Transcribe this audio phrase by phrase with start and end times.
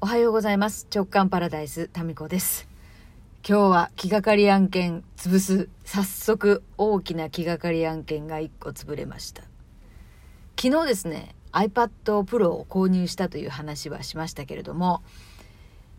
[0.00, 0.86] おはようございます。
[0.94, 2.68] 直感パラダイス、タミコです。
[3.46, 5.68] 今日は気がかり案件潰す。
[5.84, 9.42] 早速大きな気がかり案件が1個潰れました。
[10.56, 11.90] 昨日ですね、iPad
[12.22, 15.02] Pro を購入したという話はしましたけれども、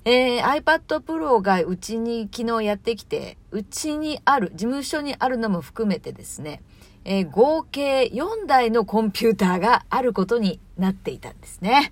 [0.06, 6.62] えー、iPad Pro がうちに昨日やってきて、うちにある、事務所にあるのも含めてですね、
[7.04, 11.92] えー合計4台のコンピューターがあることになっていたんですね。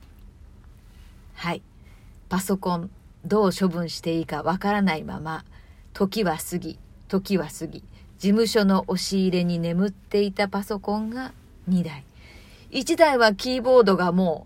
[1.34, 1.62] はい。
[2.30, 2.90] パソコン、
[3.26, 5.46] どう処分していいかわからないまま、
[5.94, 6.78] 時は過ぎ、
[7.08, 7.84] 時は過ぎ、
[8.20, 11.32] 事務所の押し入れに眠っていたパソコンが
[11.70, 12.04] 2台。
[12.72, 14.46] 1台はキーボードがも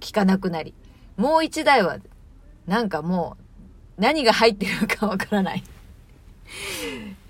[0.00, 0.74] う効かなくなり、
[1.16, 1.98] もう1台は
[2.66, 3.36] なんかも
[3.98, 5.64] う何が入ってるかわからない。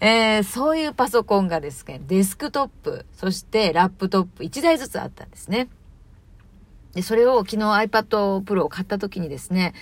[0.01, 5.69] えー、そういうパソコンがですね、デスクトップ、そしてラップトップ1台ずつあったんですね。
[6.97, 9.75] で、それを昨日 iPad Pro を買った時にですね、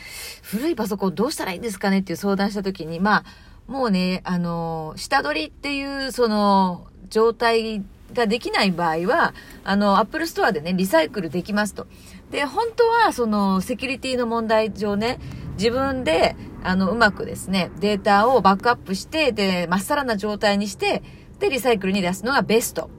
[0.42, 3.25] 古いパソコンどうしたらいいんですかねっていう相談した時に、まあ、
[3.69, 11.86] もうね、あの、下取りっていうその状態ができない場合は、あの、Apple Store でね、リサイクルできますと。
[12.33, 15.20] で、本当はそのセキュリティの問題上ね、
[15.56, 21.05] 自分で、あの、うまくですね、データをバックアップして、で、まっさらな状態にして、
[21.39, 22.91] で、リサイクルに出すのがベスト。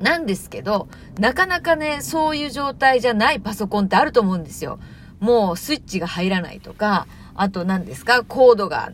[0.00, 4.78] なんですけど、なかなかね、そういう状態じゃないパソコンってあると思うんですよ。
[5.20, 8.92] もうスイッチが入らないとか、あと何ですか、コードが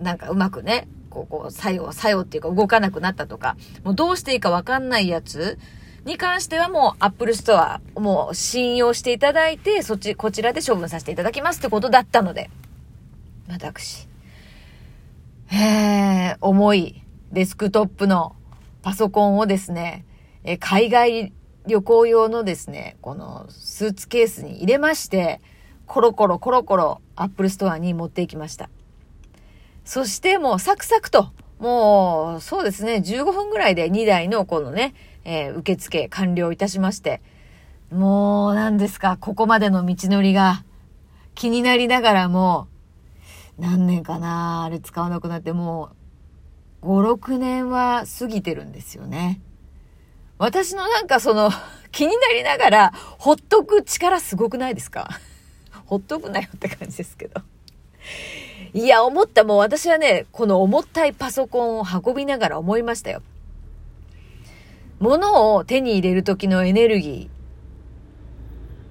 [0.00, 5.58] なんかうまくね、こう、こう、作用、作用っていうか動かなくなったとか、もうどうしていいかわかんないやつ
[6.04, 12.50] に関してはもう Apple Store、もう信用していただいて、そっち、こちらで処分させていただきますってことだったので、
[13.48, 14.08] 私、
[15.52, 18.34] えー、重いデスクトップの
[18.82, 20.04] パソコンをですね、
[20.44, 21.32] え海外
[21.66, 25.40] 旅行用のですね、このスーツケースに入れまして、
[25.86, 28.70] コロコロコロコロアップルストアに持っていきました。
[29.84, 31.28] そしてもうサクサクと、
[31.58, 34.94] もうそうですね、15分ぐらいで2台のこのね、
[35.24, 37.20] えー受付完了いたしまして、
[37.90, 40.64] もう何ですか、ここまでの道のりが
[41.34, 42.68] 気になりながらも、
[43.58, 45.90] 何年かな、あれ使わなくなっても
[46.82, 49.40] う5、6年は過ぎてるんですよね。
[50.38, 51.50] 私のなんかその
[51.90, 55.08] 気になりながらほっとく力すごくないですか？
[55.86, 57.40] ほっとくなよって感じですけど。
[58.74, 59.44] いや、思った。
[59.44, 63.22] もう私はね、この重たいパソコンを運びながら思いましたよ。
[64.98, 67.38] 物を手に入れる時のエネルギー。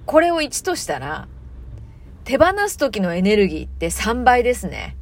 [0.06, 1.28] これを1としたら、
[2.24, 4.96] 手放す時のエネルギーって3倍ですね。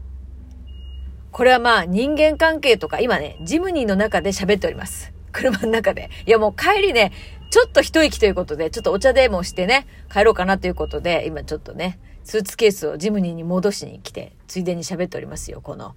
[1.33, 5.16] これはまあ人間関係とか、今ね、ジムニーの中で喋っております。
[5.37, 6.11] 車の中で。
[6.27, 7.13] いやもう帰りね、
[7.51, 15.95] ちょっと一息ということで、ちょっとお茶でもしてね、帰ろうかなということで、今ちょっとね、スーツケースをジムニーに戻しに来て、ついでに喋っておりますよ、この、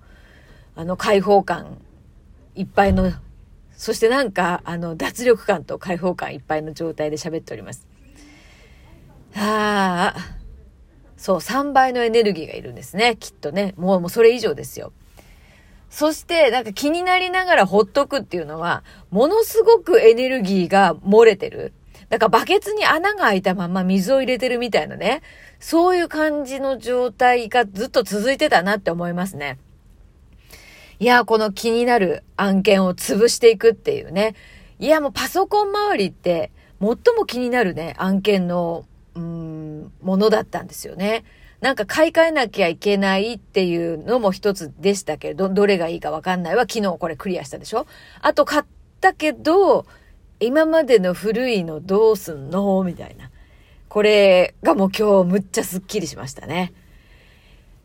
[0.75, 1.79] あの開放感
[2.55, 3.11] いっぱいの、
[3.71, 7.87] そしてなんか、あの、脱力感と開放感いっぱいの状態で喋っております。
[9.35, 10.37] ああ、
[11.17, 13.73] そう、3倍のエネルギーがいるんですね、きっとね。
[13.77, 14.91] もう、もうそれ以上ですよ。
[15.89, 21.73] そして、なんか気になりながらほっとくっていうのは、ものすごくエネルギーが漏れてる。
[22.09, 25.21] だからバケツに穴が開いたまま水を入れてるみたいなね。
[25.59, 29.57] そういう感じの状態がずっと続いてたなって思いますね。
[30.99, 34.35] いや、この気になる案件を潰していくっていうね。
[34.79, 36.51] いや、もうパソコン周りって、
[36.81, 38.85] 最も気になるね、案件の、
[39.15, 41.23] うん、ものだったんですよね。
[41.61, 46.61] なんか買い替えなきゃいけないっていうのも一つでしたけど、どれがいいかわかんないわ。
[46.61, 47.85] 昨日これクリアしたでしょ？
[48.21, 48.63] あと買っ
[49.01, 49.85] たけど、
[50.39, 52.83] 今までの古いのどうすんの？
[52.83, 53.29] みたいな。
[53.89, 56.71] これがもう今日むっちゃスッキリしましたね。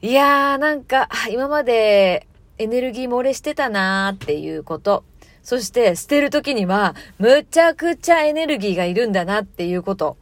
[0.03, 5.03] いやーなんか、今までエネルギー漏れしてたなーっていうこと。
[5.43, 10.17] そして捨てる時にはむちゃくちゃエネルギーがいるんだなっていうこと。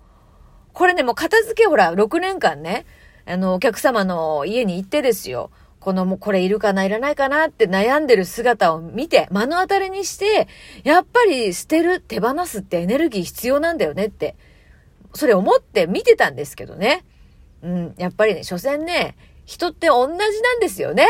[0.72, 2.86] これね、もう片付けほら、6年間ね、
[3.26, 5.50] あの、お客様の家に行ってですよ。
[5.80, 10.46] このもうこれいるかないらないかなって悩んでる姿を見て、目の当たりにして、
[10.84, 14.36] やっぱり捨てる、手放すってエネルギー必要なんだよねって、
[15.12, 17.04] それ思って見てたんですけどね。
[17.62, 21.06] うん、やっぱりね、所詮ね、人って同じなんですよね。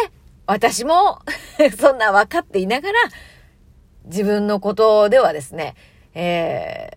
[0.46, 1.20] 私も、
[1.78, 2.98] そんな分かっていながら、
[4.06, 5.74] 自分のことではですね、
[6.14, 6.88] え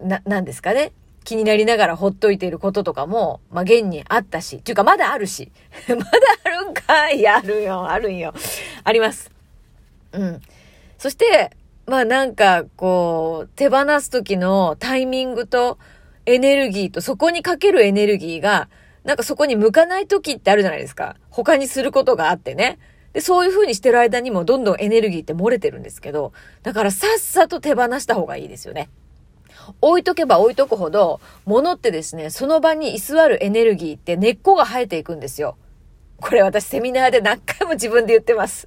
[0.00, 0.92] ー、な、なんですかね。
[1.28, 5.52] 気になりながらほっといていることとかも、まあ、現にあったし、っていうかまだあるし。
[5.86, 6.06] まだ
[6.42, 8.32] あるんかいあるよ、あるんよ。
[8.82, 9.30] あります。
[10.12, 10.40] うん。
[10.96, 11.50] そして、
[11.84, 15.76] まあなんか、こう、手放す時のタイミングと
[16.24, 18.70] エネルギーと、そこにかけるエネルギーが、
[19.04, 21.16] なんかそこに向かない時ってあるじゃないですか。
[21.28, 22.78] 他にすることがあってね。
[23.12, 26.32] で、そういう風にしてる間にもどんどんエネルギーって漏れてるんですけど、
[26.62, 28.88] だからさっさと手放した方がいいですよね。
[29.80, 35.56] 置いとけば置いとくほど、物ってですね、その場に居座るエネルギーって根っこが生えていくんですよ。
[36.20, 38.66] これ私セミナーで何回も自分で言ってます。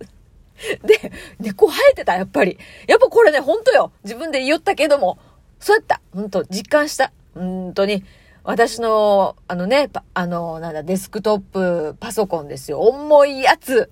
[0.83, 2.57] で、根っこ生えてた、やっぱり。
[2.87, 3.91] やっぱこれね、ほんとよ。
[4.03, 5.17] 自分で言ったけども、
[5.59, 6.01] そうやった。
[6.13, 7.11] ほんと、実感した。
[7.33, 8.03] 本当に。
[8.43, 12.79] 私の、あのね、あの、なんだ、デスクトップパソコンですよ。
[12.79, 13.91] 重いやつ。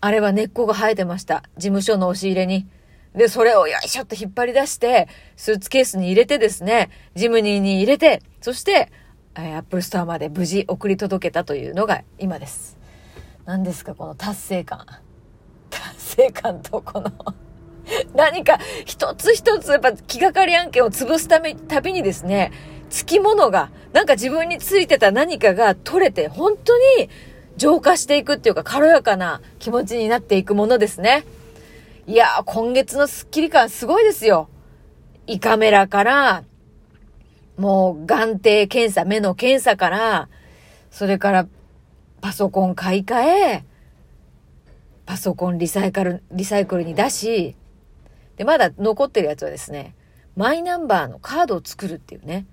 [0.00, 1.42] あれは根っこが生えてました。
[1.56, 2.66] 事務所の押し入れに。
[3.14, 8.92] で、それをよいしょっと引っ張り出して、スーツケースに入れてですね、ジムニーに入れて、そして、
[9.34, 12.78] えー、アップルストアまで無事送り届けたというのが今です。
[13.46, 14.86] 何ですか、この達成感。
[15.70, 17.10] 達成感とこの
[18.14, 22.52] 何か一つ一つやっぱ気がかり案件を潰すため、たびにですね、
[22.90, 27.08] つきものが、なんか自分についてた何かが取れて、本当に
[27.56, 31.24] 浄化していくっていうか軽やかな気持ちになっていくものですね。
[32.10, 34.48] いや、今月のスッキリ感すごいですよ。
[35.28, 36.44] 胃カメラから、
[37.56, 40.28] もう眼底検査、目の検査から、
[40.90, 41.46] それから
[42.20, 43.64] パソコン買い替え、
[45.06, 47.54] パソコンリサイクル、リサイクルに出し、
[48.36, 49.94] で、まだ残ってるやつはですね、
[50.34, 52.44] マイナンバーのカードを作るっていうね。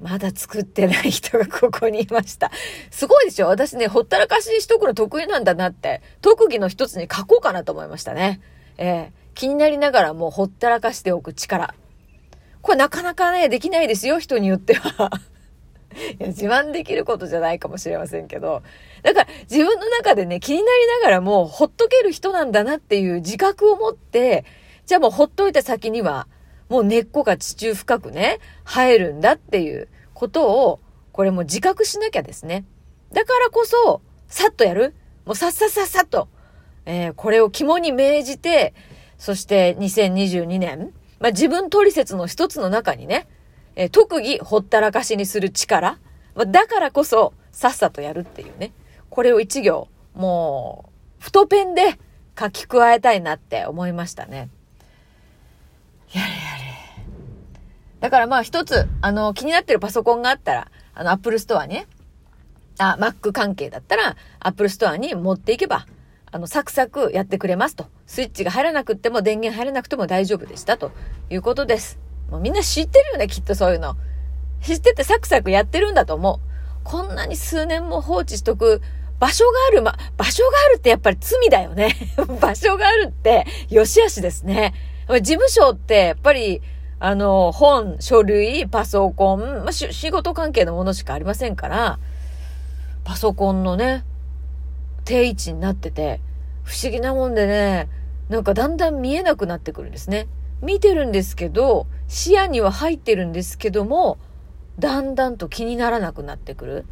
[0.00, 2.50] まだ作ってない人がここにいました。
[2.90, 8.40] すごいでしょ私ね、ほったらかしにしとくの得意なんだなって、特技の一つに書こうかなと思いましたね。
[8.80, 11.74] えー、気になりながらもうほったらかしておく力。
[12.62, 15.10] これなかなかね、できないですよ、人によっては。
[16.18, 18.62] いや、自慢できることじゃないかもしれませんけど。
[19.02, 24.46] だから、自分の中でね、気になりながらも、ほっとける人なんだなっていう自覚を持って、
[24.86, 26.26] じゃあもうほっといた先には、
[26.70, 30.80] もう根っこが地中深くね、生えるんだっていうことを、
[31.12, 32.64] これも自覚しなきゃですね。
[33.12, 34.94] だからこそ、さっとやる
[35.26, 36.28] もうさっさっさっさっと、
[36.86, 38.74] えー、これを肝に銘じて、
[39.18, 43.28] そして2022年、まあ、自分取説の一つの中にね、
[43.76, 45.98] えー、特技ほったらかしにする力、
[46.34, 48.72] まあ、だからこそ、さっさとやるっていうね。
[49.10, 50.90] これを一行、も
[51.20, 51.98] う、太ペンで
[52.38, 54.48] 書き加えたいなって思いましたね。
[56.12, 56.70] やれやれ。
[58.00, 61.86] だからまあ一つ、あの、気になってるパソコンがあったら、あの、アップルストアにね、
[62.78, 65.86] あ、Mac 関係だったら、アップルストアに持っていけば、
[66.32, 67.86] あの、サクサクやってくれますと。
[68.06, 70.92] スイッチが入らなくっても電源入らなくても大丈夫でしたと
[71.28, 71.98] いうことです。
[72.30, 73.96] もうみんな知ってるよね、きっとそういうの。
[74.62, 76.50] 知っててサクサクやってるんだと思う。
[76.84, 78.80] こんなに数年も放置しとく
[79.18, 81.94] 場所がある、ま、場所があるってやっぱり罪だよね。
[82.40, 84.74] 場所があるって、よしあしですね。
[85.08, 86.62] 事務所ってやっぱり、
[87.00, 91.98] あの、本、書類、パソコン、まあ、仕事関係のものしかありませんから、
[93.04, 94.04] パソコンのね、
[95.10, 96.20] 定位置になってて、
[96.62, 97.88] 不思議なもんでね、
[98.28, 100.28] なんかだんだん見えなくなってくるんですね。
[100.62, 104.18] 見てるんですけど、視野には入ってるんですけども、
[104.78, 106.86] だんだんと気にならなくなってくる。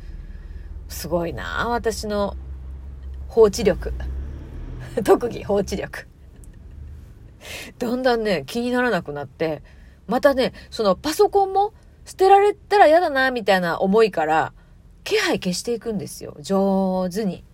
[0.88, 2.34] すごいな私の
[3.28, 3.92] 放置力。
[5.04, 6.08] 特技放置力。
[7.78, 9.62] だんだんね、気にならなくなって、
[10.08, 11.72] またね、そのパソコンも
[12.04, 14.52] 捨てられたら嫌だな、みたいな思いから、
[15.04, 16.36] 気配消していくんですよ。
[16.40, 17.44] 上手に。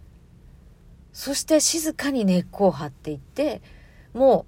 [1.14, 3.62] そして静かに根っこを張っていって、
[4.12, 4.46] も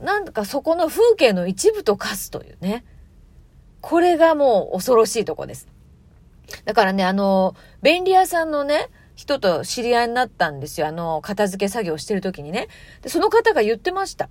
[0.00, 2.84] う、なんかそこの風景の一部と化すというね。
[3.80, 5.68] これがもう恐ろしいとこです。
[6.64, 10.86] だからね、あの、便利屋さんのね、人と知り合いになったんですよ。
[10.86, 12.68] あの、片付け作業してる時にね。
[13.02, 14.30] で、その方が言ってました。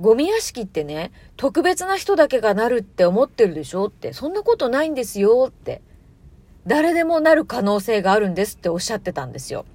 [0.00, 5.82] ゴミ屋敷ってね、特別な人だけがなるって思ってるでしょって、そんなことないんですよって。
[6.66, 9.66] 誰でもなる可能性があるんですっておっしゃってたんですよ。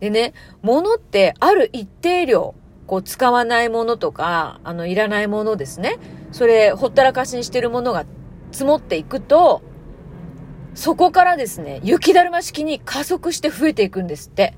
[0.00, 2.54] でね、物ってある一定量、
[2.86, 5.98] こう使わないものとか、あの、いらないものですね。
[6.32, 8.06] それ、ほったらかしにしてるものが
[8.52, 9.62] 積もっていくと、
[10.74, 14.54] そこからですね、雪だるま式に加速して増えていくんですって。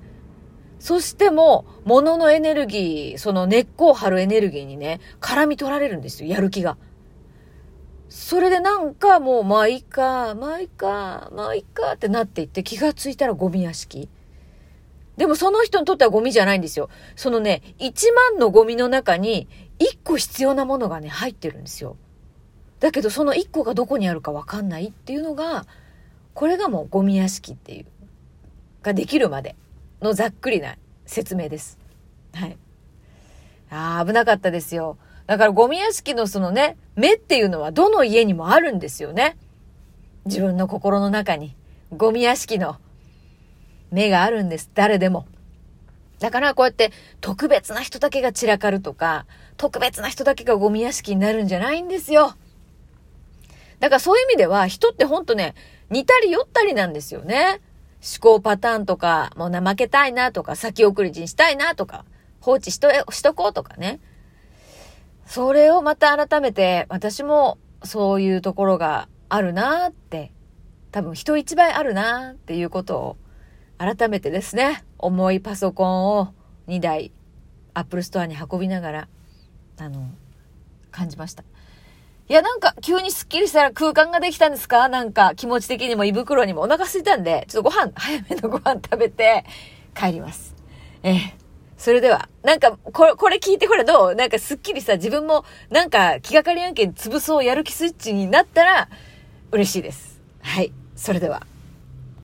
[0.78, 6.76] そしても、物のエネルギー、その根っこを張るエネルギーにね、絡み取られるんですよ、やる気が。
[8.08, 14.08] それでなんかもう、まあいいか、まあいいか、まあいいかってなっていって気がついたらゴミ屋敷。
[15.20, 16.88] でもその人にとってはゴミじゃないんですよ。
[17.14, 19.48] そのね、1万のゴミの中に
[19.78, 21.98] 1個必要なものがね、入ってるんですよ。
[22.78, 25.66] だけどその1個がどこにあるかわかんないっていうのが、
[26.32, 27.86] これがもうゴミ屋敷っていう、
[28.82, 29.56] ができるまで。
[30.00, 31.78] のざっくりな説明です。
[32.32, 32.56] はい。
[33.68, 34.96] ああ、危なかったですよ。
[35.26, 39.36] だからゴミ屋敷のそのね、目っていうのはどの家にもあるんですよね。
[40.24, 41.54] 自分の心の中に。
[41.94, 42.78] ゴミ屋敷の
[43.90, 44.70] 目があるんです。
[44.74, 45.26] 誰でも。
[46.18, 52.34] だからこうやって特別な人だけが散らかるとか、特別な人だけがゴミ屋敷になるんじゃないんですよ。
[53.80, 55.54] だからそういう意味では人ってほんとね、
[55.88, 57.60] 似たり寄ったりなんですよね。
[58.02, 62.04] 思考パターンとか、もう怠けたいなとか、先送りにしたいなとか、
[62.40, 64.00] 放置しと、しとこうとかね。
[65.26, 70.32] それをまた改めて、私もそういうところがあるなって、
[70.92, 73.16] 多分人一倍あるなっていうことを
[73.80, 76.34] 改めてですね、重いパソコンを
[76.68, 77.12] 2台、
[77.72, 79.08] アップルストアに運びながら、
[79.78, 80.10] あの、
[80.90, 81.44] 感じました。
[82.28, 84.88] いや、なんか、急にスッキリしたら空間ができたんですか？
[84.88, 89.46] なんか、気持ち的にも胃袋にもお腹空いたんで、ちょっとご飯、早めの ご飯食べて、
[89.96, 90.54] 帰ります。
[91.02, 91.34] ええ。
[91.78, 94.14] それでは、なんか、これ、これ聞いてこれどう？
[94.14, 98.90] なんかスッキリさ、自分も、なんか、気がかり案件潰そうやる気スイッチになったら、
[99.52, 100.20] 嬉しいです。
[100.42, 100.70] はい。
[100.94, 101.46] それでは。